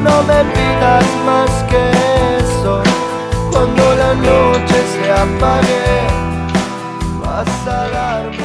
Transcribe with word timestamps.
no 0.00 0.22
me 0.22 0.44
pidas 0.52 1.04
más 1.24 1.50
que 1.64 1.90
eso. 2.38 2.82
Cuando 3.50 3.96
la 3.96 4.14
noche 4.14 4.74
se 4.92 5.10
apague, 5.10 6.06
vas 7.20 7.66
a 7.66 7.88
darme 7.88 8.38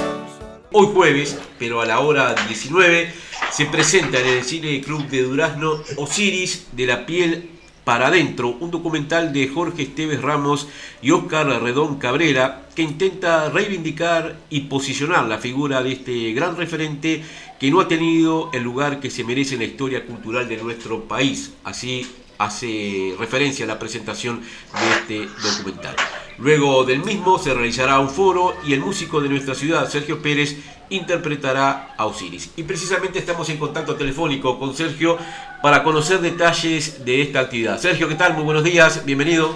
Hoy 0.72 0.88
jueves, 0.92 1.38
pero 1.60 1.82
a 1.82 1.86
la 1.86 2.00
hora 2.00 2.34
19, 2.48 3.14
se 3.52 3.66
presenta 3.68 4.20
en 4.20 4.26
el 4.26 4.44
Cine 4.44 4.82
Club 4.82 5.08
de 5.08 5.22
Durazno 5.22 5.84
Osiris 5.98 6.66
de 6.72 6.88
la 6.88 7.06
piel 7.06 7.53
para 7.84 8.08
adentro, 8.08 8.56
un 8.60 8.72
documental 8.72 9.34
de 9.34 9.48
Jorge 9.48 9.84
Esteves 9.84 10.22
Ramos 10.22 10.68
y 11.02 11.12
Óscar 11.12 11.48
Redón 11.62 11.98
Cabrera 11.98 12.68
que 12.76 12.82
intenta 12.82 13.50
reivindicar 13.50 14.38
y 14.50 14.62
posicionar 14.62 15.26
la 15.26 15.38
figura 15.38 15.84
de 15.84 15.94
este 15.94 16.34
gran 16.34 16.56
referente 16.56 17.24
que 17.60 17.72
no 17.72 17.82
ha 17.82 17.88
tenido 17.88 18.50
el 18.54 18.64
lugar 18.64 19.00
que 19.00 19.10
se 19.10 19.24
merece 19.24 19.56
en 19.56 19.62
la 19.62 19.68
historia 19.68 20.06
cultural 20.06 20.48
de 20.48 20.58
nuestro 20.58 21.04
país. 21.04 21.54
Así 21.64 22.06
hace 22.38 23.16
referencia 23.20 23.66
a 23.66 23.68
la 23.68 23.80
presentación 23.80 24.42
de 24.42 25.24
este 25.24 25.42
documental. 25.42 25.96
Luego 26.38 26.84
del 26.84 27.04
mismo 27.04 27.38
se 27.38 27.54
realizará 27.54 28.00
un 28.00 28.10
foro 28.10 28.54
y 28.66 28.74
el 28.74 28.80
músico 28.80 29.22
de 29.22 29.30
nuestra 29.30 29.54
ciudad, 29.54 29.88
Sergio 29.88 30.22
Pérez, 30.22 30.58
interpretará 30.90 31.94
a 31.98 32.06
Osiris. 32.06 32.52
Y 32.56 32.64
precisamente 32.64 33.20
estamos 33.20 33.50
en 33.50 33.58
contacto 33.58 33.96
telefónico 33.96 34.60
con 34.60 34.76
Sergio 34.76 35.18
para 35.62 35.84
conocer 35.84 36.20
detalles 36.20 37.06
de 37.06 37.22
esta 37.22 37.42
actividad. 37.42 37.80
Sergio, 37.80 38.08
¿qué 38.08 38.16
tal? 38.16 38.34
Muy 38.34 38.44
buenos 38.44 38.64
días, 38.64 39.06
bienvenido. 39.06 39.54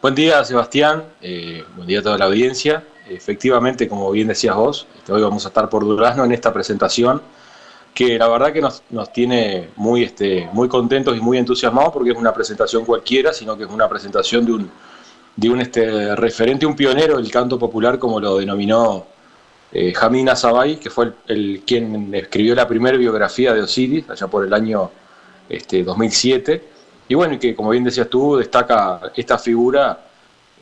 Buen 0.00 0.14
día, 0.14 0.44
Sebastián. 0.44 1.04
Eh, 1.20 1.64
buen 1.74 1.88
día 1.88 1.98
a 2.00 2.02
toda 2.02 2.18
la 2.18 2.26
audiencia. 2.26 2.84
Efectivamente, 3.08 3.88
como 3.88 4.10
bien 4.10 4.28
decías 4.28 4.54
vos, 4.54 4.86
este, 4.96 5.12
hoy 5.12 5.22
vamos 5.22 5.44
a 5.44 5.48
estar 5.48 5.68
por 5.68 5.84
Durazno 5.84 6.24
en 6.24 6.32
esta 6.32 6.52
presentación 6.52 7.20
que 7.98 8.16
la 8.16 8.28
verdad 8.28 8.52
que 8.52 8.60
nos, 8.60 9.12
tiene 9.12 9.70
muy, 9.74 10.04
este, 10.04 10.48
muy 10.52 10.68
contentos 10.68 11.16
y 11.16 11.20
muy 11.20 11.36
entusiasmados 11.36 11.92
porque 11.92 12.12
es 12.12 12.16
una 12.16 12.32
presentación 12.32 12.84
cualquiera, 12.84 13.32
sino 13.32 13.58
que 13.58 13.64
es 13.64 13.70
una 13.70 13.88
presentación 13.88 14.46
de 14.46 14.52
un, 14.52 14.70
de 15.34 15.50
un 15.50 15.60
este, 15.60 16.14
referente, 16.14 16.64
un 16.64 16.76
pionero 16.76 17.16
del 17.16 17.28
canto 17.28 17.58
popular, 17.58 17.98
como 17.98 18.20
lo 18.20 18.38
denominó 18.38 19.04
eh, 19.72 19.92
Jamín 19.92 20.28
Azabay, 20.28 20.76
que 20.76 20.90
fue 20.90 21.12
el, 21.26 21.64
quien 21.66 22.14
escribió 22.14 22.54
la 22.54 22.68
primera 22.68 22.96
biografía 22.96 23.52
de 23.52 23.62
Osiris, 23.62 24.08
allá 24.08 24.28
por 24.28 24.44
el 24.44 24.54
año 24.54 24.92
este, 25.48 25.82
2007. 25.82 26.62
Y 27.08 27.14
bueno, 27.16 27.34
y 27.34 27.38
que 27.40 27.56
como 27.56 27.70
bien 27.70 27.82
decías 27.82 28.08
tú, 28.08 28.36
destaca 28.36 29.10
esta 29.16 29.38
figura 29.38 30.06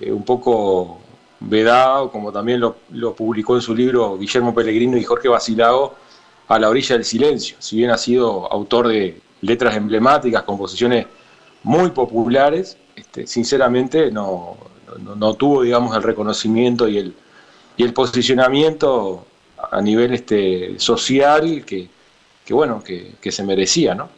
eh, 0.01 0.11
un 0.11 0.25
poco 0.25 1.01
vedada, 1.41 2.09
como 2.09 2.33
también 2.33 2.61
lo, 2.61 2.77
lo, 2.93 3.15
publicó 3.15 3.57
en 3.57 3.61
su 3.61 3.75
libro 3.75 4.17
Guillermo 4.17 4.55
Pellegrino 4.55 4.97
y 4.97 5.05
Jorge 5.05 5.29
Basilago, 5.29 6.06
a 6.49 6.59
la 6.59 6.69
orilla 6.69 6.95
del 6.97 7.05
silencio. 7.05 7.57
Si 7.59 7.77
bien 7.77 7.91
ha 7.91 7.99
sido 7.99 8.51
autor 8.53 8.89
de 8.89 9.21
letras 9.41 9.77
emblemáticas, 9.77 10.43
composiciones 10.43 11.07
muy 11.63 11.91
populares, 11.91 12.77
este, 12.95 13.27
sinceramente 13.27 14.11
no, 14.11 14.57
no, 15.17 15.35
tuvo 15.35 15.63
digamos, 15.63 15.97
el 15.97 16.03
reconocimiento 16.03 16.89
y 16.89 16.99
el, 16.99 17.15
y 17.77 17.83
el 17.83 17.93
posicionamiento 17.93 19.27
a 19.71 19.81
nivel 19.81 20.15
este, 20.15 20.79
social 20.79 21.65
que, 21.65 21.89
bueno, 22.51 22.83
que, 22.83 23.33
se 23.33 23.43
merecía, 23.43 23.95
¿no? 23.95 24.09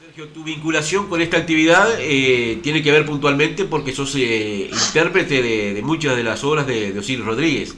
Sergio, 0.00 0.28
tu 0.28 0.42
vinculación 0.42 1.08
con 1.08 1.20
esta 1.20 1.36
actividad 1.36 1.88
eh, 2.00 2.58
tiene 2.62 2.82
que 2.82 2.90
ver 2.90 3.06
puntualmente 3.06 3.64
porque 3.64 3.92
sos 3.92 4.14
eh, 4.16 4.68
intérprete 4.70 5.40
de, 5.40 5.80
muchas 5.82 6.16
de 6.16 6.24
las 6.24 6.42
obras 6.42 6.66
de, 6.66 6.92
de 6.92 6.98
Osiris 6.98 7.24
Rodríguez. 7.24 7.76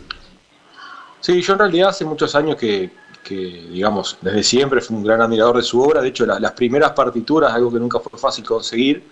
Sí, 1.21 1.43
yo 1.43 1.53
en 1.53 1.59
realidad 1.59 1.91
hace 1.91 2.07
muchos 2.07 2.35
años 2.35 2.57
que, 2.57 2.91
que, 3.23 3.69
digamos, 3.71 4.19
desde 4.21 4.43
siempre 4.43 4.81
fue 4.81 4.97
un 4.97 5.05
gran 5.05 5.21
admirador 5.21 5.57
de 5.57 5.63
su 5.63 5.81
obra. 5.81 6.01
De 6.01 6.09
hecho, 6.09 6.27
las 6.27 6.53
primeras 6.53 6.93
partituras, 6.93 7.53
algo 7.53 7.73
que 7.73 7.79
nunca 7.79 8.01
fue 8.01 8.19
fácil 8.19 8.45
conseguir, 8.45 9.05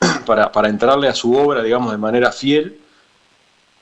para, 0.26 0.50
para 0.52 0.68
entrarle 0.68 1.08
a 1.08 1.14
su 1.14 1.34
obra, 1.34 1.62
digamos, 1.62 1.92
de 1.92 1.98
manera 1.98 2.32
fiel, 2.32 2.78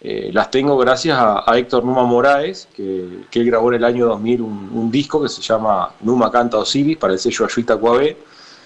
eh, 0.00 0.30
las 0.32 0.50
tengo 0.50 0.76
gracias 0.76 1.18
a, 1.18 1.44
Héctor 1.56 1.84
Numa 1.84 2.04
Moraes, 2.04 2.68
que, 2.74 3.24
que, 3.30 3.40
él 3.40 3.46
grabó 3.46 3.70
en 3.70 3.76
el 3.76 3.84
año 3.84 4.06
2000 4.06 4.40
un, 4.42 4.90
disco 4.90 5.22
que 5.22 5.28
se 5.28 5.40
llama 5.40 5.90
Numa 6.00 6.30
Canta 6.30 6.58
Osiris 6.58 6.98
para 6.98 7.14
el 7.14 7.18
sello 7.18 7.46
Ayuita. 7.46 7.78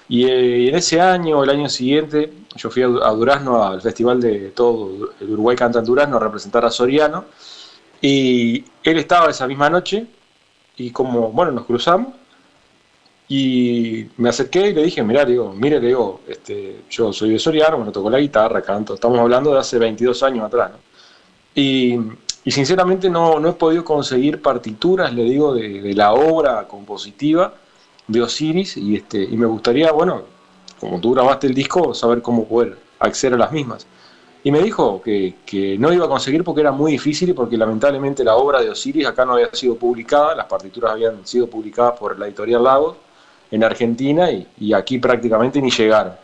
Y, 0.09 0.25
eh, 0.25 0.69
en 0.69 0.75
ese 0.75 1.01
año, 1.01 1.43
el 1.43 1.51
año 1.51 1.69
siguiente, 1.69 2.33
yo 2.57 2.69
fui 2.71 2.83
a, 2.83 2.89
Durazno 2.89 3.63
al 3.65 3.81
festival 3.81 4.21
de 4.21 4.51
todo 4.51 5.13
el 5.21 5.31
Uruguay 5.31 5.57
Canta 5.57 5.79
en 5.79 5.85
Durazno 5.85 6.17
a 6.17 6.21
representar 6.21 6.65
a 6.65 6.71
Soriano. 6.71 7.27
Y 8.03 8.65
él 8.83 8.99
estaba 8.99 9.31
esa 9.31 9.47
misma 9.47 9.71
noche 9.71 10.07
y 10.81 10.91
como, 10.93 11.31
bueno, 11.31 11.53
nos 11.53 11.67
cruzamos 11.67 12.15
y 13.29 14.07
me 14.17 14.31
acerqué 14.31 14.69
y 14.69 14.73
le 14.73 14.83
dije, 14.83 15.03
mira, 15.03 15.25
digo, 15.27 15.53
mire, 15.53 15.79
le 15.79 15.89
digo, 15.89 16.23
este, 16.27 16.81
yo 16.89 17.13
soy 17.13 17.31
de 17.31 17.39
Soriano, 17.39 17.79
me 17.79 17.93
tocó 17.93 18.09
la 18.09 18.19
guitarra, 18.19 18.63
canto, 18.63 18.95
estamos 18.95 19.19
hablando 19.19 19.53
de 19.53 19.61
hace 19.61 19.79
22 19.79 20.23
años 20.23 20.47
atrás, 20.47 20.73
y, 21.55 21.99
y, 22.45 22.51
sinceramente 22.51 23.11
no, 23.11 23.39
no, 23.39 23.51
he 23.51 23.53
podido 23.53 23.85
conseguir 23.85 24.41
partituras, 24.41 25.13
le 25.13 25.25
digo, 25.25 25.55
de, 25.55 25.83
de, 25.83 25.95
la 25.95 26.13
obra 26.15 26.67
compositiva 26.67 27.55
de 28.09 28.23
Osiris, 28.23 28.79
y, 28.79 28.97
este, 28.97 29.23
y 29.23 29.37
me 29.37 29.47
gustaría, 29.47 29.93
bueno, 29.93 30.23
como 30.81 30.99
tú 30.99 31.13
grabaste 31.13 31.47
el 31.47 31.55
disco, 31.55 31.93
saber 31.93 32.23
cómo 32.23 32.47
poder 32.49 32.79
acceder 32.99 33.35
a 33.35 33.39
las 33.39 33.53
mismas. 33.53 33.87
Y 34.43 34.51
me 34.51 34.63
dijo 34.63 35.03
que, 35.03 35.77
no 35.79 35.93
iba 35.93 36.07
a 36.07 36.09
conseguir 36.09 36.43
porque 36.45 36.63
era 36.63 36.73
muy 36.73 36.93
difícil 36.93 37.31
y 37.31 37.33
porque 37.35 37.59
lamentablemente 37.59 38.25
la 38.25 38.37
obra 38.37 38.63
de 38.63 38.71
Osiris 38.71 39.07
acá 39.07 39.25
no 39.25 39.35
había 39.35 39.53
sido 39.53 39.77
publicada, 39.77 40.35
las 40.35 40.47
partituras 40.47 40.93
habían 40.93 41.27
sido 41.27 41.47
publicadas 41.47 41.99
por 41.99 42.19
la 42.19 42.27
editorial 42.27 42.65
Lagos 42.65 42.97
en 43.51 43.65
Argentina 43.65 44.31
y, 44.31 44.73
aquí 44.73 44.99
prácticamente 44.99 45.61
ni 45.61 45.71
llegaron. 45.71 46.15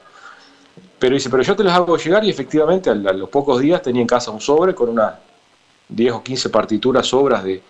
Pero 0.98 1.14
dice, 1.14 1.28
pero 1.28 1.42
yo 1.42 1.54
te 1.54 1.62
las 1.62 1.74
hago 1.74 1.96
llegar 1.98 2.24
y 2.24 2.30
efectivamente 2.30 2.88
a, 2.88 2.94
los 2.94 3.28
pocos 3.28 3.60
días 3.60 3.82
tenía 3.82 4.00
en 4.00 4.08
casa 4.08 4.30
un 4.30 4.40
sobre 4.40 4.74
con 4.74 4.88
unas 4.88 5.14
10 5.88 6.14
o 6.14 6.22
15 6.22 6.48
partituras, 6.48 7.12
obras 7.12 7.44
de, 7.44 7.62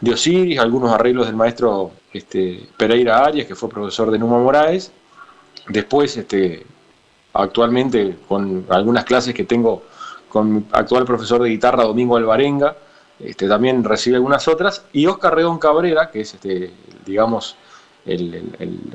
de 0.00 0.12
Osiris, 0.12 0.58
algunos 0.58 0.90
arreglos 0.90 1.26
del 1.26 1.36
maestro 1.36 1.90
este, 2.14 2.66
Pereira 2.78 3.24
Arias, 3.24 3.46
que 3.46 3.54
fue 3.54 3.68
profesor 3.68 4.10
de 4.10 4.18
Numa 4.18 4.38
Moraes. 4.38 4.90
Después 5.68 6.16
este, 6.16 6.64
actualmente 7.42 8.16
con 8.28 8.66
algunas 8.68 9.04
clases 9.04 9.34
que 9.34 9.44
tengo 9.44 9.82
con 10.28 10.54
mi 10.54 10.64
actual 10.72 11.04
profesor 11.04 11.42
de 11.42 11.48
guitarra 11.48 11.84
Domingo 11.84 12.16
Alvarenga, 12.16 12.76
este, 13.18 13.48
también 13.48 13.82
recibe 13.82 14.16
algunas 14.16 14.46
otras, 14.48 14.84
y 14.92 15.06
Oscar 15.06 15.34
Redón 15.34 15.58
Cabrera, 15.58 16.10
que 16.10 16.20
es 16.20 16.34
este, 16.34 16.72
digamos 17.04 17.56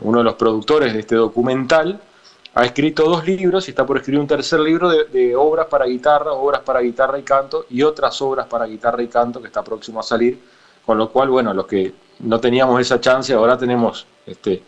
uno 0.02 0.20
de 0.20 0.24
los 0.24 0.36
productores 0.36 0.94
de 0.94 1.00
este 1.00 1.16
documental, 1.16 2.00
ha 2.54 2.66
escrito 2.66 3.04
dos 3.06 3.26
libros 3.26 3.68
y 3.68 3.72
está 3.72 3.86
por 3.86 3.98
escribir 3.98 4.20
un 4.20 4.28
tercer 4.28 4.60
libro 4.60 4.90
de, 4.90 5.36
obras 5.36 5.68
para 5.68 5.86
guitarra, 5.86 6.34
obras 6.34 6.62
para 6.62 6.82
guitarra 6.82 7.18
y 7.18 7.24
canto, 7.24 7.66
y 7.70 7.82
otras 7.82 8.22
obras 8.22 8.48
para 8.48 8.66
guitarra 8.66 9.02
y 9.04 9.08
canto 9.08 9.42
que 9.42 9.48
está 9.48 9.64
próximo 9.64 10.00
a 10.00 10.04
salir, 10.04 10.40
con 10.86 10.98
lo 10.98 11.10
cual, 11.10 11.30
bueno, 11.30 11.54
los 11.54 11.66
que 11.66 11.94
no 12.20 12.40
teníamos 12.40 12.80
esa 12.82 13.00
chance, 13.00 13.34
ahora 13.34 13.58
tenemos 13.58 14.06
este, 14.26 14.62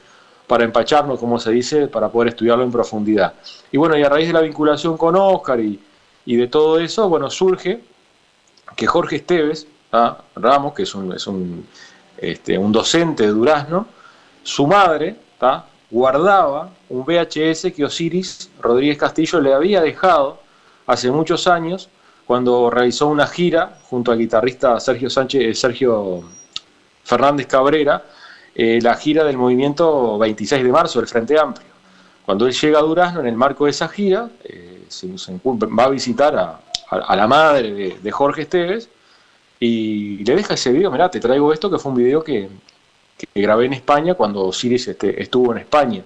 para 0.48 0.64
empacharnos, 0.64 1.20
como 1.20 1.40
se 1.40 1.52
dice, 1.52 1.88
para 1.88 2.10
poder 2.10 2.30
estudiarlo 2.30 2.64
en 2.64 2.72
profundidad. 2.72 3.34
Y 3.72 3.78
bueno, 3.78 3.98
y 3.98 4.04
a 4.04 4.10
raíz 4.10 4.28
de 4.28 4.34
la 4.34 4.42
vinculación 4.42 4.98
con 4.98 5.16
Oscar 5.16 5.60
y, 5.60 5.80
de 6.26 6.48
todo 6.48 6.80
eso, 6.80 7.10
bueno, 7.10 7.30
surge 7.30 7.82
que 8.76 8.88
Jorge 8.88 9.18
Esteves, 9.18 9.68
Ramos, 10.36 10.74
que 10.74 10.84
es 10.84 10.96
un, 10.96 11.14
es 11.14 11.28
un, 11.28 11.66
este, 12.18 12.58
un 12.58 12.72
docente 12.72 13.24
de 13.24 13.30
Durazno, 13.30 13.88
su 14.44 14.68
madre 14.68 15.16
guardaba 15.90 16.70
un 16.90 17.06
VHS 17.06 17.74
que 17.76 17.86
Osiris 17.86 18.50
Rodríguez 18.62 18.98
Castillo 18.98 19.40
le 19.42 19.54
había 19.54 19.82
dejado 19.82 20.40
hace 20.88 21.12
muchos 21.12 21.48
años 21.48 21.90
cuando 22.26 22.70
realizó 22.70 23.08
una 23.08 23.28
gira 23.28 23.78
junto 23.90 24.12
al 24.12 24.18
guitarrista 24.18 24.80
Sergio 24.80 25.10
Sánchez, 25.10 25.42
eh, 25.44 25.54
Sergio 25.54 26.24
Fernández 27.04 27.48
Cabrera, 27.48 28.04
eh, 28.56 28.80
la 28.82 28.96
gira 28.96 29.24
del 29.24 29.38
movimiento 29.38 30.18
26 30.20 30.64
de 30.64 30.72
marzo 30.72 31.00
del 31.00 31.08
Frente 31.08 31.40
Amplio. 31.40 31.68
Cuando 32.26 32.46
él 32.48 32.54
llega 32.54 32.80
a 32.80 32.82
Durazno, 32.82 33.20
en 33.20 33.28
el 33.28 33.36
marco 33.36 33.66
de 33.66 33.72
esa 33.72 33.88
gira, 33.88 34.30
eh, 34.44 34.86
se, 34.88 35.08
va 35.08 35.84
a 35.84 35.90
visitar 35.90 36.36
a, 36.36 37.16
la 37.16 37.28
madre 37.28 37.98
de, 38.02 38.12
Jorge 38.12 38.44
Esteves 38.44 38.88
y 39.60 40.24
le 40.24 40.36
deja 40.36 40.54
ese 40.54 40.72
video, 40.72 40.92
mirá, 40.92 41.10
te 41.10 41.20
traigo 41.20 41.52
esto, 41.52 41.70
que 41.70 41.80
fue 41.80 41.92
un 41.92 41.98
video 41.98 42.24
que, 42.24 42.50
grabé 43.34 43.66
en 43.66 43.74
España 43.74 44.16
cuando 44.16 44.46
Osiris 44.46 44.88
este, 44.88 45.22
estuvo 45.22 45.52
en 45.52 45.60
España. 45.60 46.04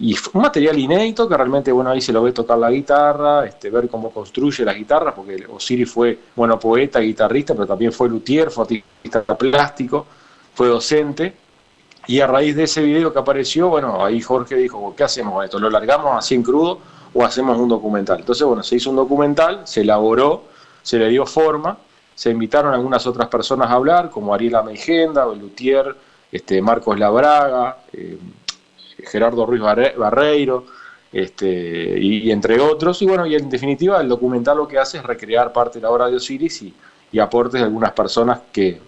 Y 0.00 0.14
fue 0.14 0.32
un 0.34 0.42
material 0.42 0.78
inédito 0.78 1.28
que 1.28 1.36
realmente, 1.36 1.72
bueno, 1.72 1.90
ahí 1.90 2.00
se 2.00 2.12
lo 2.12 2.22
ve 2.22 2.32
tocar 2.32 2.58
la 2.58 2.70
guitarra, 2.70 3.46
este, 3.46 3.68
ver 3.70 3.88
cómo 3.88 4.10
construye 4.10 4.64
la 4.64 4.72
guitarra, 4.72 5.12
porque 5.12 5.44
Osiris 5.48 5.90
fue, 5.90 6.18
bueno, 6.36 6.58
poeta, 6.58 7.00
guitarrista, 7.00 7.54
pero 7.54 7.66
también 7.66 7.92
fue 7.92 8.08
luthier, 8.08 8.50
fue 8.50 8.62
artista 8.62 9.22
plástico, 9.36 10.06
fue 10.54 10.68
docente, 10.68 11.34
y 12.08 12.20
a 12.20 12.26
raíz 12.26 12.56
de 12.56 12.64
ese 12.64 12.82
video 12.82 13.12
que 13.12 13.18
apareció, 13.18 13.68
bueno, 13.68 14.04
ahí 14.04 14.20
Jorge 14.20 14.56
dijo, 14.56 14.94
¿qué 14.96 15.04
hacemos 15.04 15.44
esto? 15.44 15.58
¿Lo 15.58 15.68
largamos 15.68 16.16
así 16.16 16.34
en 16.34 16.42
crudo 16.42 16.80
o 17.12 17.22
hacemos 17.22 17.58
un 17.58 17.68
documental? 17.68 18.20
Entonces, 18.20 18.46
bueno, 18.46 18.62
se 18.62 18.76
hizo 18.76 18.88
un 18.88 18.96
documental, 18.96 19.60
se 19.64 19.82
elaboró, 19.82 20.44
se 20.82 20.98
le 20.98 21.10
dio 21.10 21.26
forma, 21.26 21.76
se 22.14 22.30
invitaron 22.30 22.72
algunas 22.72 23.06
otras 23.06 23.28
personas 23.28 23.70
a 23.70 23.74
hablar, 23.74 24.08
como 24.08 24.32
Ariela 24.32 24.62
Meigenda, 24.62 25.26
Lutier, 25.26 25.94
este, 26.32 26.62
Marcos 26.62 26.98
Labraga, 26.98 27.76
eh, 27.92 28.18
Gerardo 29.04 29.44
Ruiz 29.44 29.60
Barreiro, 29.60 30.64
este, 31.12 31.98
y, 32.00 32.30
entre 32.30 32.58
otros. 32.58 33.02
Y 33.02 33.06
bueno, 33.06 33.26
y 33.26 33.34
en 33.34 33.50
definitiva 33.50 34.00
el 34.00 34.08
documental 34.08 34.56
lo 34.56 34.66
que 34.66 34.78
hace 34.78 34.96
es 34.96 35.04
recrear 35.04 35.52
parte 35.52 35.78
de 35.78 35.82
la 35.82 35.90
obra 35.90 36.08
de 36.08 36.16
Osiris 36.16 36.62
y, 36.62 36.74
aportes 37.20 37.60
de 37.60 37.66
algunas 37.66 37.92
personas 37.92 38.40
que, 38.50 38.80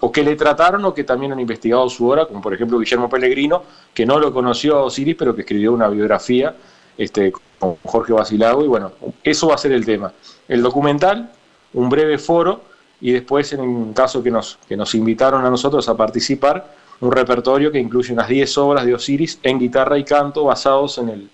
o 0.00 0.10
que 0.10 0.22
le 0.22 0.36
trataron 0.36 0.84
o 0.84 0.92
que 0.92 1.04
también 1.04 1.32
han 1.32 1.40
investigado 1.40 1.88
su 1.88 2.08
obra, 2.08 2.26
como 2.26 2.40
por 2.40 2.52
ejemplo 2.54 2.78
Guillermo 2.78 3.08
Pellegrino, 3.08 3.62
que 3.94 4.04
no 4.04 4.18
lo 4.18 4.32
conoció 4.32 4.76
a 4.76 4.84
Osiris, 4.84 5.16
pero 5.16 5.34
que 5.34 5.42
escribió 5.42 5.72
una 5.72 5.88
biografía 5.88 6.54
este, 6.98 7.32
con 7.58 7.76
Jorge 7.84 8.12
Basilago. 8.12 8.64
Y 8.64 8.68
bueno, 8.68 8.92
eso 9.22 9.48
va 9.48 9.54
a 9.54 9.58
ser 9.58 9.72
el 9.72 9.84
tema. 9.84 10.12
El 10.48 10.62
documental, 10.62 11.30
un 11.74 11.88
breve 11.88 12.18
foro, 12.18 12.62
y 13.00 13.12
después 13.12 13.52
en 13.52 13.60
un 13.60 13.92
caso 13.94 14.22
que 14.22 14.30
nos, 14.30 14.58
que 14.68 14.76
nos 14.76 14.94
invitaron 14.94 15.44
a 15.44 15.50
nosotros 15.50 15.88
a 15.88 15.96
participar, 15.96 16.74
un 17.00 17.12
repertorio 17.12 17.72
que 17.72 17.78
incluye 17.78 18.12
unas 18.12 18.28
10 18.28 18.58
obras 18.58 18.84
de 18.84 18.94
Osiris 18.94 19.38
en 19.42 19.58
guitarra 19.58 19.96
y 19.96 20.04
canto 20.04 20.44
basados 20.44 20.98
en, 20.98 21.08
el, 21.08 21.30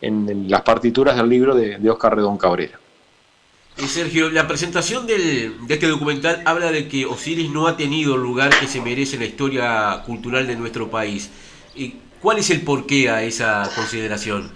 en 0.00 0.50
las 0.50 0.62
partituras 0.62 1.16
del 1.16 1.28
libro 1.28 1.54
de, 1.54 1.78
de 1.78 1.90
Oscar 1.90 2.16
Redón 2.16 2.38
Cabrera. 2.38 2.78
Sergio, 3.76 4.30
la 4.30 4.46
presentación 4.46 5.06
de 5.06 5.52
este 5.68 5.88
documental 5.88 6.42
habla 6.44 6.70
de 6.70 6.86
que 6.86 7.06
Osiris 7.06 7.50
no 7.50 7.66
ha 7.66 7.76
tenido 7.76 8.14
el 8.14 8.20
lugar 8.20 8.50
que 8.60 8.66
se 8.66 8.80
merece 8.80 9.16
en 9.16 9.22
la 9.22 9.26
historia 9.26 10.02
cultural 10.04 10.46
de 10.46 10.56
nuestro 10.56 10.90
país. 10.90 11.30
¿Y 11.74 11.94
¿Cuál 12.20 12.38
es 12.38 12.50
el 12.50 12.60
porqué 12.60 13.08
a 13.08 13.22
esa 13.22 13.68
consideración? 13.74 14.50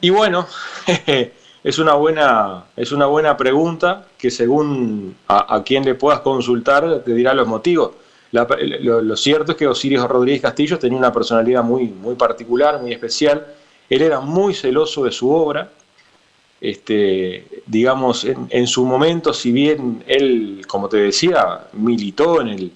Y 0.00 0.10
bueno, 0.10 0.48
es 1.64 1.78
una 1.78 1.94
buena, 1.94 2.64
es 2.76 2.90
una 2.90 3.06
buena 3.06 3.36
pregunta 3.36 4.08
que 4.18 4.32
según 4.32 5.16
a, 5.28 5.62
quien 5.64 5.84
le 5.84 5.94
puedas 5.94 6.20
consultar 6.20 7.02
te 7.04 7.14
dirá 7.14 7.34
los 7.34 7.46
motivos. 7.46 7.92
lo, 8.32 9.16
cierto 9.16 9.52
es 9.52 9.58
que 9.58 9.68
Osiris 9.68 10.02
Rodríguez 10.02 10.42
Castillo 10.42 10.76
tenía 10.76 10.98
una 10.98 11.12
personalidad 11.12 11.62
muy, 11.62 11.86
muy 11.86 12.16
particular, 12.16 12.80
muy 12.80 12.92
especial. 12.92 13.46
Él 13.88 14.02
era 14.02 14.18
muy 14.18 14.54
celoso 14.54 15.04
de 15.04 15.12
su 15.12 15.30
obra. 15.30 15.70
Este, 16.60 17.62
digamos, 17.66 18.24
en, 18.24 18.66
su 18.66 18.86
momento, 18.86 19.34
si 19.34 19.52
bien 19.52 20.02
él, 20.06 20.62
como 20.66 20.88
te 20.88 20.96
decía, 20.96 21.66
militó 21.74 22.40
en 22.40 22.48
el, 22.48 22.72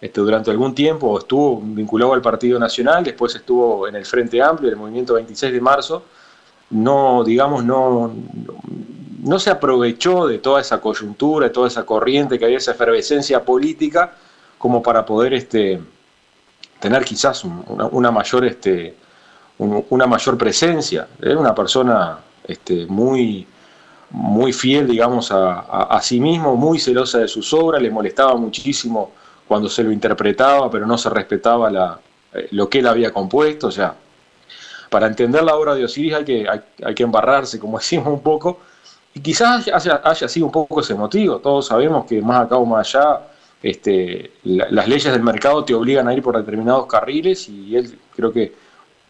este, 0.00 0.20
durante 0.20 0.50
algún 0.50 0.74
tiempo, 0.74 1.18
estuvo 1.18 1.60
vinculado 1.60 2.14
al 2.14 2.22
Partido 2.22 2.58
Nacional, 2.58 3.02
después 3.02 3.34
estuvo 3.34 3.88
en 3.88 3.96
el 3.96 4.06
Frente 4.06 4.40
Amplio, 4.40 4.70
el 4.70 4.76
movimiento 4.76 5.14
26 5.14 5.52
de 5.52 5.60
marzo, 5.60 6.04
no, 6.70 7.24
digamos, 7.24 7.64
no, 7.64 8.12
no 9.22 9.38
se 9.38 9.50
aprovechó 9.50 10.26
de 10.26 10.38
toda 10.38 10.60
esa 10.60 10.80
coyuntura, 10.80 11.46
de 11.46 11.52
toda 11.52 11.68
esa 11.68 11.84
corriente 11.84 12.38
que 12.38 12.44
había, 12.44 12.58
esa 12.58 12.72
efervescencia 12.72 13.44
política, 13.44 14.12
como 14.58 14.82
para 14.82 15.04
poder 15.04 15.34
este, 15.34 15.80
tener 16.80 17.04
quizás 17.04 17.44
una, 17.44 18.10
mayor, 18.10 18.56
una 19.58 20.06
mayor 20.06 20.38
presencia. 20.38 21.08
Era 21.20 21.38
una 21.38 21.54
persona 21.54 22.18
este, 22.48 22.86
muy, 22.86 23.46
muy 24.10 24.52
fiel, 24.52 24.88
digamos, 24.88 25.30
a, 25.30 26.00
sí 26.02 26.18
mismo, 26.18 26.56
muy 26.56 26.78
celosa 26.78 27.18
de 27.18 27.28
sus 27.28 27.52
obras, 27.52 27.82
le 27.82 27.90
molestaba 27.90 28.34
muchísimo 28.36 29.12
cuando 29.46 29.68
se 29.68 29.82
lo 29.84 29.92
interpretaba, 29.92 30.70
pero 30.70 30.86
no 30.86 30.96
se 30.96 31.10
respetaba 31.10 31.70
la, 31.70 32.00
eh, 32.32 32.48
lo 32.52 32.68
que 32.68 32.78
él 32.78 32.86
había 32.86 33.12
compuesto, 33.12 33.68
o 33.68 33.70
sea, 33.70 33.94
para 34.88 35.06
entender 35.06 35.42
la 35.42 35.54
obra 35.54 35.74
de 35.74 35.84
Osiris 35.84 36.14
hay 36.14 36.24
que, 36.24 36.46
hay, 36.48 36.94
que 36.94 37.02
embarrarse, 37.02 37.58
como 37.58 37.78
decimos 37.78 38.08
un 38.08 38.22
poco, 38.22 38.60
y 39.14 39.20
quizás 39.20 39.68
haya, 39.68 40.28
sido 40.28 40.46
un 40.46 40.52
poco 40.52 40.80
ese 40.80 40.94
motivo. 40.94 41.38
Todos 41.38 41.66
sabemos 41.66 42.06
que 42.06 42.20
más 42.22 42.46
acá 42.46 42.56
o 42.56 42.64
más 42.64 42.94
allá, 42.94 43.20
este, 43.62 44.32
las 44.44 44.86
leyes 44.86 45.12
del 45.12 45.22
mercado 45.22 45.64
te 45.64 45.74
obligan 45.74 46.06
a 46.06 46.14
ir 46.14 46.22
por 46.22 46.36
determinados 46.36 46.86
carriles 46.86 47.48
y 47.48 47.74
él 47.76 47.98
creo 48.14 48.32
que 48.32 48.54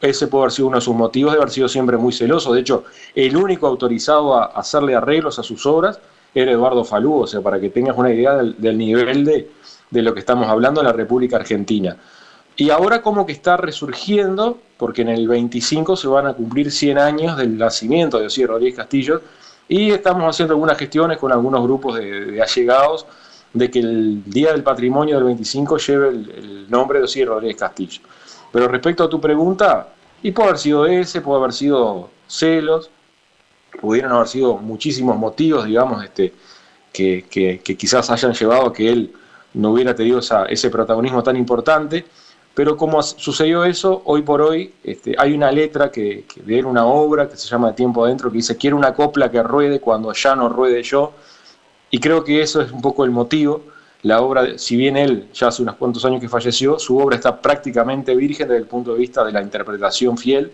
ese 0.00 0.28
puede 0.28 0.44
haber 0.44 0.52
sido 0.52 0.68
uno 0.68 0.76
de 0.76 0.82
sus 0.82 0.94
motivos 0.94 1.32
de 1.32 1.38
haber 1.38 1.50
sido 1.50 1.68
siempre 1.68 1.96
muy 1.96 2.12
celoso. 2.12 2.52
De 2.52 2.60
hecho, 2.60 2.84
el 3.14 3.36
único 3.36 3.66
autorizado 3.66 4.36
a 4.36 4.46
hacerle 4.46 4.94
arreglos 4.94 5.38
a 5.38 5.42
sus 5.42 5.66
obras 5.66 5.98
era 6.34 6.52
Eduardo 6.52 6.84
Falú, 6.84 7.22
o 7.22 7.26
sea, 7.26 7.40
para 7.40 7.58
que 7.58 7.70
tengas 7.70 7.96
una 7.96 8.12
idea 8.12 8.36
del, 8.36 8.78
nivel 8.78 9.24
de, 9.24 9.50
de, 9.90 10.02
lo 10.02 10.14
que 10.14 10.20
estamos 10.20 10.46
hablando 10.48 10.80
en 10.80 10.86
la 10.86 10.92
República 10.92 11.36
Argentina. 11.36 11.96
Y 12.56 12.70
ahora 12.70 13.02
como 13.02 13.24
que 13.24 13.32
está 13.32 13.56
resurgiendo, 13.56 14.58
porque 14.76 15.02
en 15.02 15.08
el 15.08 15.28
25 15.28 15.96
se 15.96 16.08
van 16.08 16.26
a 16.26 16.34
cumplir 16.34 16.70
100 16.70 16.98
años 16.98 17.36
del 17.36 17.56
nacimiento 17.56 18.18
de 18.18 18.26
Osiris 18.26 18.48
Rodríguez 18.48 18.76
Castillo, 18.76 19.22
y 19.68 19.90
estamos 19.90 20.24
haciendo 20.24 20.54
algunas 20.54 20.78
gestiones 20.78 21.18
con 21.18 21.30
algunos 21.30 21.62
grupos 21.62 21.98
de, 21.98 22.40
allegados 22.42 23.06
de 23.52 23.70
que 23.70 23.78
el 23.80 24.24
Día 24.24 24.52
del 24.52 24.62
Patrimonio 24.62 25.16
del 25.16 25.24
25 25.24 25.78
lleve 25.78 26.08
el, 26.08 26.66
nombre 26.68 26.98
de 26.98 27.04
Osiris 27.04 27.28
Rodríguez 27.28 27.56
Castillo. 27.56 28.00
Pero 28.52 28.68
respecto 28.68 29.04
a 29.04 29.08
tu 29.08 29.20
pregunta, 29.20 29.88
y 30.22 30.32
puede 30.32 30.48
haber 30.48 30.58
sido 30.60 30.86
ese, 30.86 31.20
puede 31.20 31.38
haber 31.38 31.52
sido 31.52 32.10
celos, 32.26 32.90
pudieron 33.80 34.12
haber 34.12 34.28
sido 34.28 34.56
muchísimos 34.56 35.16
motivos, 35.16 35.66
digamos, 35.66 36.04
este, 36.04 36.32
que, 36.92 37.24
que, 37.62 37.76
quizás 37.76 38.10
hayan 38.10 38.32
llevado 38.32 38.66
a 38.66 38.72
que 38.72 38.90
él 38.90 39.12
no 39.54 39.72
hubiera 39.72 39.94
tenido 39.94 40.20
ese 40.48 40.70
protagonismo 40.70 41.22
tan 41.22 41.36
importante. 41.36 42.04
Pero 42.54 42.76
como 42.76 43.00
sucedió 43.02 43.64
eso, 43.64 44.02
hoy 44.04 44.22
por 44.22 44.42
hoy 44.42 44.74
este, 44.82 45.14
hay 45.16 45.32
una 45.32 45.52
letra 45.52 45.92
que, 45.92 46.24
que 46.24 46.42
de 46.42 46.64
una 46.64 46.86
obra 46.86 47.28
que 47.28 47.36
se 47.36 47.46
llama 47.46 47.72
Tiempo 47.72 48.04
Adentro 48.04 48.30
que 48.30 48.38
dice, 48.38 48.56
quiero 48.56 48.76
una 48.76 48.94
copla 48.94 49.30
que 49.30 49.40
ruede 49.44 49.78
cuando 49.78 50.12
ya 50.12 50.34
no 50.34 50.48
ruede 50.48 50.82
yo. 50.82 51.12
Y 51.90 52.00
creo 52.00 52.24
que 52.24 52.42
eso 52.42 52.60
es 52.60 52.72
un 52.72 52.82
poco 52.82 53.04
el 53.04 53.12
motivo. 53.12 53.62
La 54.02 54.20
obra, 54.22 54.58
si 54.58 54.76
bien 54.76 54.96
él 54.96 55.28
ya 55.34 55.48
hace 55.48 55.62
unos 55.62 55.74
cuantos 55.76 56.04
años 56.04 56.20
que 56.20 56.28
falleció, 56.28 56.78
su 56.78 56.98
obra 56.98 57.16
está 57.16 57.40
prácticamente 57.40 58.14
virgen 58.14 58.48
desde 58.48 58.60
el 58.60 58.66
punto 58.66 58.92
de 58.92 58.98
vista 58.98 59.24
de 59.24 59.32
la 59.32 59.42
interpretación 59.42 60.16
fiel. 60.16 60.52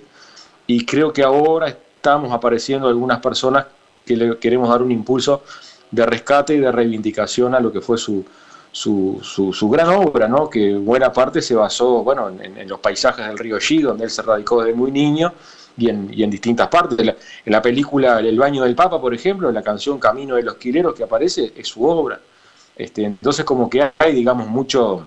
Y 0.66 0.86
creo 0.86 1.12
que 1.12 1.22
ahora 1.22 1.68
estamos 1.68 2.32
apareciendo 2.32 2.88
algunas 2.88 3.20
personas 3.20 3.66
que 4.04 4.16
le 4.16 4.38
queremos 4.38 4.68
dar 4.68 4.82
un 4.82 4.90
impulso 4.90 5.42
de 5.90 6.06
rescate 6.06 6.54
y 6.54 6.58
de 6.58 6.72
reivindicación 6.72 7.54
a 7.54 7.60
lo 7.60 7.70
que 7.70 7.80
fue 7.80 7.98
su, 7.98 8.24
su, 8.72 9.20
su, 9.22 9.68
gran 9.68 9.88
obra, 9.88 10.26
¿no? 10.26 10.48
que 10.50 10.74
buena 10.74 11.12
parte 11.12 11.40
se 11.40 11.54
basó 11.54 12.02
bueno, 12.02 12.28
en, 12.28 12.68
los 12.68 12.80
paisajes 12.80 13.26
del 13.26 13.38
río 13.38 13.58
Xi, 13.58 13.82
donde 13.82 14.04
él 14.04 14.10
se 14.10 14.22
radicó 14.22 14.62
desde 14.62 14.76
muy 14.76 14.90
niño, 14.90 15.32
y 15.76 15.88
en, 15.88 16.08
y 16.12 16.22
en 16.22 16.30
distintas 16.30 16.68
partes. 16.68 16.98
En 16.98 17.14
la, 17.52 17.62
película 17.62 18.20
El 18.20 18.38
baño 18.38 18.62
del 18.62 18.74
Papa, 18.74 19.00
por 19.00 19.14
ejemplo, 19.14 19.50
la 19.52 19.62
canción 19.62 19.98
Camino 19.98 20.36
de 20.36 20.42
los 20.42 20.56
Quileros 20.56 20.94
que 20.94 21.04
aparece, 21.04 21.52
es 21.56 21.68
su 21.68 21.84
obra. 21.84 22.20
Este, 22.76 23.04
entonces 23.04 23.44
como 23.44 23.70
que 23.70 23.92
hay, 23.98 24.14
digamos, 24.14 24.48
mucho, 24.48 25.06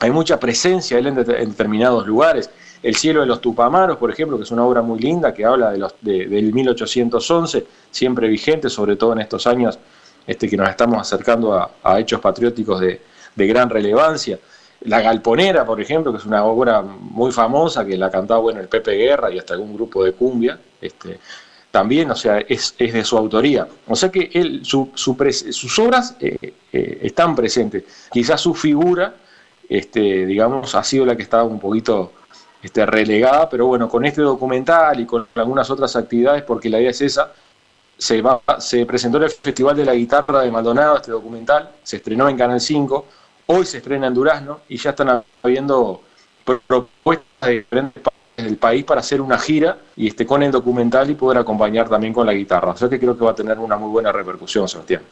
hay 0.00 0.10
mucha 0.10 0.38
presencia 0.38 0.98
en, 0.98 1.14
determinados 1.14 2.06
lugares. 2.06 2.50
El 2.82 2.96
cielo 2.96 3.20
de 3.20 3.26
los 3.26 3.40
Tupamaros, 3.40 3.96
por 3.96 4.10
ejemplo, 4.10 4.36
que 4.36 4.42
es 4.42 4.50
una 4.50 4.64
obra 4.64 4.82
muy 4.82 4.98
linda 4.98 5.32
que 5.32 5.44
habla 5.44 5.70
de 5.70 5.78
los, 5.78 5.94
del 6.00 6.52
1811, 6.52 7.66
siempre 7.90 8.28
vigente, 8.28 8.68
sobre 8.68 8.96
todo 8.96 9.12
en 9.14 9.20
estos 9.20 9.46
años 9.46 9.78
este, 10.26 10.48
que 10.48 10.56
nos 10.56 10.68
estamos 10.68 11.00
acercando 11.00 11.54
a, 11.54 12.00
hechos 12.00 12.20
patrióticos 12.20 12.80
de, 12.80 13.00
gran 13.36 13.70
relevancia. 13.70 14.38
La 14.82 15.00
Galponera, 15.00 15.64
por 15.64 15.80
ejemplo, 15.80 16.12
que 16.12 16.18
es 16.18 16.26
una 16.26 16.44
obra 16.44 16.82
muy 16.82 17.32
famosa, 17.32 17.84
que 17.86 17.96
la 17.96 18.10
cantaba 18.10 18.40
bueno, 18.40 18.60
el 18.60 18.68
Pepe 18.68 18.92
Guerra 18.92 19.30
y 19.30 19.38
hasta 19.38 19.54
algún 19.54 19.74
grupo 19.74 20.04
de 20.04 20.12
cumbia, 20.12 20.58
este, 20.80 21.18
también, 21.74 22.08
o 22.08 22.14
sea, 22.14 22.38
es, 22.38 22.76
de 22.78 23.04
su 23.04 23.18
autoría. 23.18 23.66
O 23.88 23.96
sea 23.96 24.08
que 24.08 24.30
él, 24.32 24.60
su, 24.64 24.92
sus 24.94 25.78
obras 25.80 26.16
eh, 26.20 26.54
eh, 26.72 26.98
están 27.02 27.34
presentes. 27.34 27.82
Quizás 28.12 28.40
su 28.40 28.54
figura, 28.54 29.12
este, 29.68 30.24
digamos, 30.24 30.76
ha 30.76 30.84
sido 30.84 31.04
la 31.04 31.16
que 31.16 31.24
estaba 31.24 31.42
un 31.42 31.58
poquito 31.58 32.12
este, 32.62 32.86
relegada, 32.86 33.48
pero 33.48 33.66
bueno, 33.66 33.88
con 33.88 34.04
este 34.04 34.22
documental 34.22 35.00
y 35.00 35.04
con 35.04 35.26
algunas 35.34 35.68
otras 35.68 35.96
actividades, 35.96 36.44
porque 36.44 36.70
la 36.70 36.78
idea 36.78 36.90
es 36.90 37.00
esa, 37.00 37.32
se, 37.98 38.22
va, 38.22 38.40
se 38.60 38.86
presentó 38.86 39.16
en 39.16 39.24
el 39.24 39.30
Festival 39.30 39.74
de 39.74 39.84
la 39.84 39.94
Guitarra 39.94 40.42
de 40.42 40.52
Maldonado, 40.52 40.98
este 40.98 41.10
documental, 41.10 41.70
se 41.82 41.96
estrenó 41.96 42.28
en 42.28 42.36
Canal 42.36 42.60
5, 42.60 43.04
hoy 43.46 43.66
se 43.66 43.78
estrena 43.78 44.06
en 44.06 44.14
Durazno 44.14 44.60
y 44.68 44.76
ya 44.76 44.90
están 44.90 45.24
habiendo 45.42 46.02
propuestas 46.68 47.48
de 47.48 47.52
diferentes 47.54 48.00
del 48.36 48.56
país 48.56 48.84
para 48.84 49.00
hacer 49.00 49.20
una 49.20 49.38
gira 49.38 49.78
y 49.96 50.08
este, 50.08 50.26
con 50.26 50.42
el 50.42 50.50
documental 50.50 51.10
y 51.10 51.14
poder 51.14 51.38
acompañar 51.38 51.88
también 51.88 52.12
con 52.12 52.26
la 52.26 52.32
guitarra. 52.32 52.72
O 52.72 52.76
sea 52.76 52.88
que 52.88 52.98
creo 52.98 53.16
que 53.16 53.24
va 53.24 53.30
a 53.30 53.34
tener 53.34 53.58
una 53.58 53.76
muy 53.76 53.90
buena 53.90 54.12
repercusión, 54.12 54.68
Sebastián. 54.68 55.02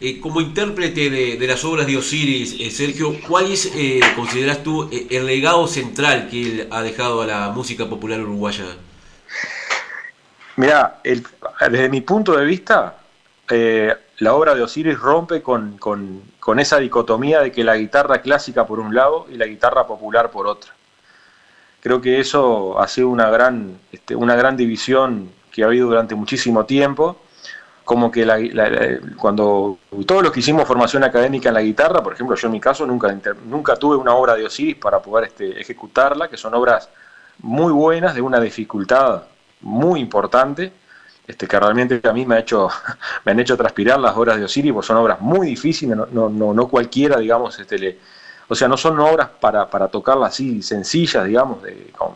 Eh, 0.00 0.20
como 0.20 0.40
intérprete 0.40 1.08
de, 1.08 1.46
las 1.46 1.64
obras 1.64 1.86
de 1.86 1.96
Osiris, 1.96 2.56
eh, 2.60 2.70
Sergio, 2.70 3.16
¿cuál 3.26 3.52
es, 3.52 3.72
eh, 3.76 4.00
consideras 4.16 4.62
tú, 4.62 4.90
el 4.92 5.26
legado 5.26 5.66
central 5.68 6.28
que 6.28 6.42
él 6.42 6.68
ha 6.70 6.82
dejado 6.82 7.22
a 7.22 7.26
la 7.26 7.50
música 7.50 7.88
popular 7.88 8.20
uruguaya? 8.20 8.64
Mira, 10.56 11.00
desde 11.02 11.88
mi 11.88 12.00
punto 12.00 12.36
de 12.36 12.44
vista, 12.44 12.98
la 14.18 14.34
obra 14.34 14.54
de 14.54 14.62
Osiris 14.62 14.98
rompe 14.98 15.42
con, 15.42 15.78
esa 16.58 16.78
dicotomía 16.78 17.40
de 17.40 17.52
que 17.52 17.64
la 17.64 17.76
guitarra 17.76 18.20
clásica 18.20 18.66
por 18.66 18.80
un 18.80 18.94
lado 18.94 19.26
y 19.30 19.36
la 19.36 19.46
guitarra 19.46 19.86
popular 19.86 20.30
por 20.30 20.46
otra. 20.46 20.72
Creo 21.84 22.00
que 22.00 22.18
eso 22.18 22.80
ha 22.80 22.88
sido 22.88 23.10
una 23.10 23.28
gran, 23.28 23.78
este, 23.92 24.16
una 24.16 24.34
gran 24.34 24.56
división 24.56 25.30
que 25.52 25.62
ha 25.62 25.66
habido 25.66 25.88
durante 25.88 26.14
muchísimo 26.14 26.64
tiempo, 26.64 27.18
como 27.84 28.10
que 28.10 28.24
la, 28.24 28.38
cuando 29.18 29.76
todos 30.06 30.22
los 30.22 30.32
que 30.32 30.40
hicimos 30.40 30.66
formación 30.66 31.04
académica 31.04 31.50
en 31.50 31.54
la 31.56 31.60
guitarra, 31.60 32.02
por 32.02 32.14
ejemplo, 32.14 32.36
yo 32.36 32.46
en 32.48 32.52
mi 32.52 32.60
caso 32.60 32.86
nunca, 32.86 33.14
nunca 33.44 33.76
tuve 33.76 33.96
una 33.96 34.14
obra 34.14 34.34
de 34.34 34.46
Osiris 34.46 34.76
para 34.76 35.02
poder 35.02 35.28
este, 35.28 35.60
ejecutarla, 35.60 36.28
que 36.28 36.38
son 36.38 36.54
obras 36.54 36.88
muy 37.40 37.70
buenas, 37.70 38.14
de 38.14 38.22
una 38.22 38.40
dificultad 38.40 39.24
muy 39.60 40.00
importante, 40.00 40.72
este, 41.26 41.46
que 41.46 41.60
realmente 41.60 42.00
a 42.08 42.14
mí 42.14 42.24
me, 42.24 42.36
ha 42.36 42.38
hecho, 42.38 42.70
me 43.26 43.32
han 43.32 43.40
hecho 43.40 43.58
transpirar 43.58 44.00
las 44.00 44.16
obras 44.16 44.38
de 44.38 44.44
Osiris, 44.44 44.72
porque 44.72 44.86
son 44.86 44.96
obras 44.96 45.20
muy 45.20 45.48
difíciles, 45.48 45.94
no, 45.94 46.30
no, 46.30 46.54
no 46.54 46.66
cualquiera, 46.66 47.18
digamos, 47.18 47.60
este, 47.60 47.78
le, 47.78 47.98
o 48.48 48.54
sea, 48.54 48.68
no 48.68 48.76
son 48.76 48.98
obras 49.00 49.28
para, 49.40 49.68
para 49.68 49.88
tocarlas 49.88 50.34
así 50.34 50.62
sencillas, 50.62 51.24
digamos, 51.24 51.58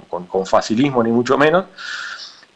con, 0.09 0.27
con 0.27 0.47
facilismo 0.47 1.03
ni 1.03 1.11
mucho 1.11 1.39
menos, 1.39 1.65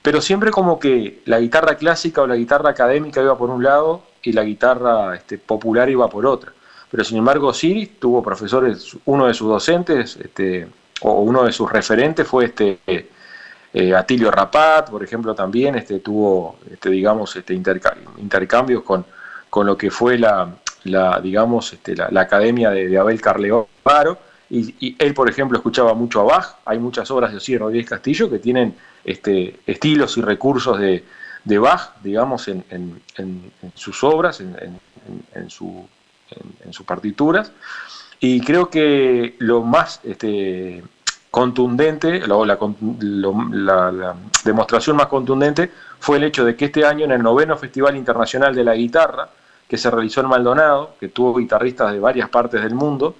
pero 0.02 0.20
siempre 0.20 0.50
como 0.50 0.78
que 0.78 1.22
la 1.26 1.38
guitarra 1.38 1.76
clásica 1.76 2.22
o 2.22 2.26
la 2.26 2.36
guitarra 2.36 2.70
académica 2.70 3.22
iba 3.22 3.38
por 3.38 3.50
un 3.50 3.62
lado 3.62 4.02
y 4.22 4.32
la 4.32 4.42
guitarra 4.42 5.14
este, 5.14 5.38
popular 5.38 5.88
iba 5.88 6.08
por 6.08 6.26
otra. 6.26 6.52
Pero 6.90 7.04
sin 7.04 7.18
embargo, 7.18 7.54
Siris 7.54 7.98
tuvo 7.98 8.22
profesores, 8.22 8.96
uno 9.06 9.26
de 9.26 9.34
sus 9.34 9.48
docentes, 9.48 10.16
este, 10.16 10.68
o 11.00 11.20
uno 11.22 11.44
de 11.44 11.52
sus 11.52 11.70
referentes 11.70 12.26
fue 12.26 12.46
este 12.46 12.78
eh, 13.72 13.94
Atilio 13.94 14.30
Rapat, 14.30 14.90
por 14.90 15.02
ejemplo, 15.02 15.34
también 15.34 15.76
este, 15.76 16.00
tuvo, 16.00 16.58
este, 16.70 16.90
digamos, 16.90 17.34
este, 17.36 17.54
intercambios 17.54 18.82
con, 18.82 19.06
con 19.48 19.66
lo 19.66 19.76
que 19.76 19.90
fue 19.90 20.18
la, 20.18 20.48
la 20.84 21.20
digamos, 21.20 21.72
este, 21.72 21.94
la, 21.96 22.20
academia 22.20 22.70
de, 22.70 22.98
Abel 22.98 23.20
Carleovaro. 23.20 24.18
Y, 24.50 24.74
y, 24.80 24.96
él, 24.98 25.14
por 25.14 25.28
ejemplo, 25.30 25.56
escuchaba 25.56 25.94
mucho 25.94 26.20
a 26.20 26.24
Bach. 26.24 26.56
Hay 26.64 26.78
muchas 26.78 27.10
obras 27.10 27.30
de 27.30 27.38
Osiris 27.38 27.60
Rodríguez 27.60 27.88
Castillo 27.88 28.28
que 28.30 28.38
tienen 28.38 28.74
este, 29.04 29.60
estilos 29.66 30.16
y 30.18 30.22
recursos 30.22 30.78
de, 30.78 31.04
de 31.44 31.58
Bach, 31.58 31.92
digamos, 32.02 32.48
en, 32.48 32.64
sus 33.74 34.04
obras, 34.04 34.40
en, 34.40 35.50
su, 35.50 35.86
sus 36.70 36.86
partituras. 36.86 37.52
Y 38.20 38.40
creo 38.40 38.70
que 38.70 39.34
lo 39.38 39.62
más 39.62 40.00
este, 40.04 40.82
contundente, 41.32 42.20
la, 42.26 44.14
demostración 44.44 44.96
más 44.96 45.06
contundente 45.06 45.70
fue 45.98 46.18
el 46.18 46.24
hecho 46.24 46.44
de 46.44 46.54
que 46.54 46.66
este 46.66 46.84
año 46.84 47.06
en 47.06 47.12
el 47.12 47.22
noveno 47.22 47.56
Festival 47.56 47.96
Internacional 47.96 48.54
de 48.54 48.62
la 48.62 48.74
Guitarra, 48.74 49.28
que 49.72 49.78
se 49.78 49.90
realizó 49.90 50.20
en 50.20 50.26
Maldonado, 50.26 50.96
que 51.00 51.08
tuvo 51.08 51.34
guitarristas 51.34 51.94
de 51.94 51.98
varias 51.98 52.28
partes 52.28 52.62
del 52.62 52.74
mundo, 52.74 53.14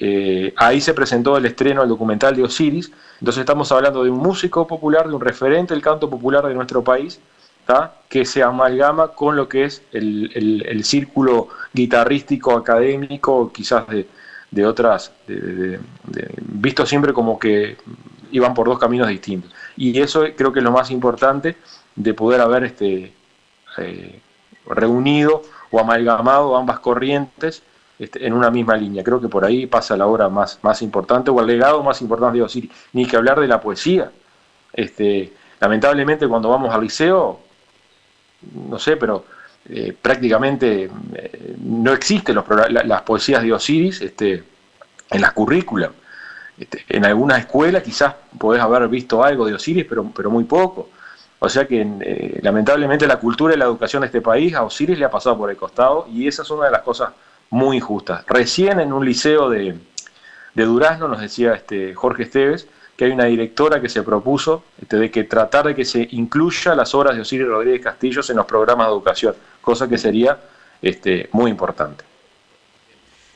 eh, 0.00 0.52
ahí 0.56 0.80
se 0.80 0.94
presentó 0.94 1.36
el 1.36 1.46
estreno 1.46 1.82
del 1.82 1.90
documental 1.90 2.34
de 2.34 2.42
Osiris. 2.42 2.90
Entonces 3.20 3.42
estamos 3.42 3.70
hablando 3.70 4.02
de 4.02 4.10
un 4.10 4.18
músico 4.18 4.66
popular, 4.66 5.06
de 5.06 5.14
un 5.14 5.20
referente 5.20 5.72
del 5.72 5.80
canto 5.80 6.10
popular 6.10 6.44
de 6.44 6.54
nuestro 6.54 6.82
país, 6.82 7.20
que 8.08 8.24
se 8.24 8.42
amalgama 8.42 9.12
con 9.12 9.36
lo 9.36 9.48
que 9.48 9.62
es 9.62 9.84
el, 9.92 10.80
círculo 10.82 11.46
guitarrístico, 11.72 12.56
académico, 12.56 13.52
quizás 13.52 13.84
de, 14.50 14.66
otras, 14.66 15.12
visto 16.48 16.84
siempre 16.84 17.12
como 17.12 17.38
que 17.38 17.76
iban 18.32 18.54
por 18.54 18.66
dos 18.66 18.80
caminos 18.80 19.06
distintos. 19.06 19.54
Y 19.76 20.00
eso 20.00 20.24
creo 20.36 20.52
que 20.52 20.58
es 20.58 20.64
lo 20.64 20.72
más 20.72 20.90
importante 20.90 21.54
de 21.94 22.12
poder 22.12 22.40
haber 22.40 22.64
este, 22.64 23.12
eh, 23.78 24.20
reunido 24.66 25.42
o 25.70 25.78
amalgamado 25.78 26.56
ambas 26.56 26.80
corrientes 26.80 27.62
este, 27.98 28.26
en 28.26 28.32
una 28.32 28.50
misma 28.50 28.76
línea. 28.76 29.04
Creo 29.04 29.20
que 29.20 29.28
por 29.28 29.44
ahí 29.44 29.66
pasa 29.66 29.96
la 29.96 30.06
obra 30.06 30.28
más, 30.28 30.58
más 30.62 30.82
importante 30.82 31.30
o 31.30 31.40
el 31.40 31.46
legado 31.46 31.82
más 31.82 32.00
importante 32.00 32.38
de 32.38 32.44
Osiris. 32.44 32.70
Ni 32.92 33.06
que 33.06 33.16
hablar 33.16 33.38
de 33.40 33.46
la 33.46 33.60
poesía. 33.60 34.10
Este, 34.72 35.32
lamentablemente 35.60 36.26
cuando 36.26 36.48
vamos 36.48 36.74
al 36.74 36.80
liceo, 36.80 37.40
no 38.68 38.78
sé, 38.78 38.96
pero 38.96 39.24
eh, 39.68 39.94
prácticamente 40.00 40.90
eh, 41.14 41.56
no 41.62 41.92
existen 41.92 42.36
las 42.36 43.02
poesías 43.02 43.42
de 43.42 43.52
Osiris 43.52 44.00
este, 44.00 44.44
en 45.10 45.20
las 45.20 45.32
currículas. 45.32 45.90
Este, 46.58 46.84
en 46.88 47.04
alguna 47.04 47.38
escuela 47.38 47.82
quizás 47.82 48.14
podés 48.38 48.62
haber 48.62 48.88
visto 48.88 49.22
algo 49.22 49.46
de 49.46 49.54
Osiris, 49.54 49.84
pero, 49.86 50.10
pero 50.14 50.30
muy 50.30 50.44
poco. 50.44 50.88
O 51.42 51.48
sea 51.48 51.66
que 51.66 51.80
eh, 51.80 52.38
lamentablemente 52.42 53.06
la 53.06 53.16
cultura 53.16 53.54
y 53.54 53.56
la 53.56 53.64
educación 53.64 54.02
de 54.02 54.06
este 54.06 54.20
país 54.20 54.54
a 54.54 54.62
Osiris 54.62 54.98
le 54.98 55.06
ha 55.06 55.10
pasado 55.10 55.38
por 55.38 55.50
el 55.50 55.56
costado 55.56 56.06
y 56.12 56.28
esa 56.28 56.42
es 56.42 56.50
una 56.50 56.66
de 56.66 56.70
las 56.70 56.82
cosas 56.82 57.10
muy 57.48 57.78
injustas. 57.78 58.24
Recién 58.26 58.78
en 58.78 58.92
un 58.92 59.04
liceo 59.04 59.48
de, 59.48 59.74
de 60.54 60.64
Durazno 60.64 61.08
nos 61.08 61.20
decía 61.20 61.54
este 61.54 61.94
Jorge 61.94 62.24
Esteves 62.24 62.68
que 62.94 63.06
hay 63.06 63.12
una 63.12 63.24
directora 63.24 63.80
que 63.80 63.88
se 63.88 64.02
propuso 64.02 64.64
este, 64.82 64.98
de 64.98 65.10
que 65.10 65.24
tratar 65.24 65.66
de 65.66 65.74
que 65.74 65.86
se 65.86 66.06
incluya 66.10 66.74
las 66.74 66.94
obras 66.94 67.16
de 67.16 67.22
Osiris 67.22 67.46
Rodríguez 67.46 67.80
Castillos 67.80 68.28
en 68.28 68.36
los 68.36 68.44
programas 68.44 68.88
de 68.88 68.92
educación, 68.92 69.34
cosa 69.62 69.88
que 69.88 69.96
sería 69.96 70.38
este, 70.82 71.30
muy 71.32 71.50
importante. 71.50 72.09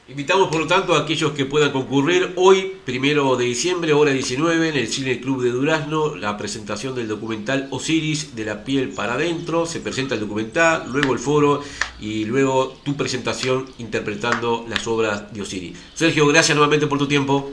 Invitamos 0.06 0.48
por 0.48 0.60
lo 0.60 0.66
tanto 0.66 0.94
a 0.94 1.00
aquellos 1.00 1.32
que 1.32 1.46
puedan 1.46 1.72
concurrir 1.72 2.34
hoy, 2.36 2.76
primero 2.84 3.36
de 3.36 3.46
diciembre, 3.46 3.94
hora 3.94 4.12
19, 4.12 4.68
en 4.68 4.76
el 4.76 4.88
Cine 4.88 5.18
Club 5.18 5.42
de 5.42 5.50
Durazno, 5.50 6.14
la 6.14 6.36
presentación 6.36 6.94
del 6.94 7.08
documental 7.08 7.68
Osiris 7.70 8.36
de 8.36 8.44
la 8.44 8.64
piel 8.64 8.90
para 8.90 9.14
adentro. 9.14 9.64
Se 9.64 9.80
presenta 9.80 10.14
el 10.14 10.20
documental, 10.20 10.84
luego 10.92 11.14
el 11.14 11.18
foro 11.18 11.62
y 12.00 12.26
luego 12.26 12.76
tu 12.84 12.96
presentación 12.96 13.64
interpretando 13.78 14.66
las 14.68 14.86
obras 14.86 15.32
de 15.32 15.40
Osiris. 15.40 15.78
Sergio, 15.94 16.26
gracias 16.26 16.54
nuevamente 16.54 16.86
por 16.86 16.98
tu 16.98 17.08
tiempo. 17.08 17.50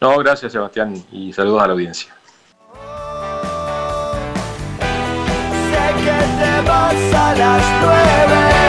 No, 0.00 0.18
gracias 0.18 0.50
Sebastián 0.50 1.04
y 1.12 1.32
saludos 1.32 1.62
a 1.62 1.66
la 1.68 1.72
audiencia. 1.74 2.16
Sé 5.70 5.94
que 6.02 6.04
te 6.04 6.68
vas 6.68 7.14
a 7.14 7.34
las 7.36 7.64
nueve. 7.80 8.65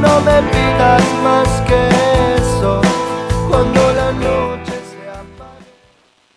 no 0.00 0.20
me 0.20 0.42
pidas 0.50 1.02
más 1.22 1.48
que 1.66 1.89